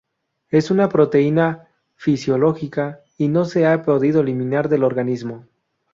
Es 0.49 0.71
una 0.71 0.89
proteína 0.89 1.67
fisiológica 1.95 3.01
y 3.19 3.27
no 3.27 3.45
se 3.45 3.67
ha 3.67 3.83
podido 3.83 4.21
eliminar 4.21 4.67
del 4.67 4.83
organismo. 4.83 5.45